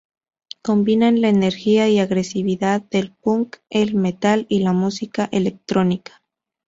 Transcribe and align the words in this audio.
Combinan 0.63 1.21
la 1.21 1.29
energía 1.29 1.87
y 1.87 1.99
agresividad 1.99 2.81
del 2.81 3.11
punk, 3.11 3.57
el 3.69 3.93
metal 3.93 4.47
y 4.49 4.57
la 4.61 4.73
música 4.73 5.29
electrónica. 5.31 6.23